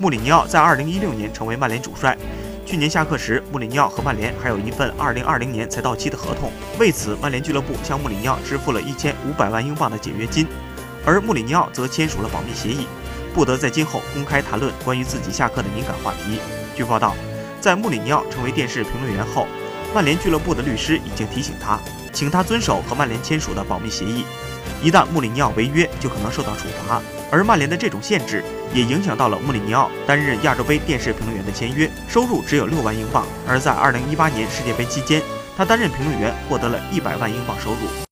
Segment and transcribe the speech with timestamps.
[0.00, 2.16] 穆里尼奥在2016年成为曼联主帅。
[2.64, 6.50] 去年下课时，穆里尼奥和曼联还有一份2020年才到期的合同。
[6.78, 10.46] 为此，曼联俱乐部向穆里尼奥支付了一千五百万英镑的解约金，
[11.04, 12.86] 而穆里尼奥则签署了保密协议，
[13.34, 16.40] 不得在今后公开谈论关于自己下课的敏感话题。
[16.74, 17.14] 据报道，
[17.60, 19.46] 在穆里尼奥成为电视评论员后，
[19.94, 21.78] 曼联俱乐部的律师已经提醒他，
[22.12, 24.24] 请他遵守和曼联签署的保密协议。
[24.82, 27.00] 一旦穆里尼奥违约，就可能受到处罚。
[27.30, 28.42] 而曼联的这种限制
[28.74, 33.26] 也影响到了穆里尼奥担任亚洲杯电视评论员的签约，收入只有六万英镑。
[33.46, 35.22] 而在二零一八年世界杯期间，
[35.56, 38.04] 他担任评论员获得了一百万英镑收入。